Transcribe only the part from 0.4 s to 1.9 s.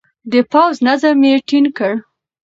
پوځ نظم يې ټينګ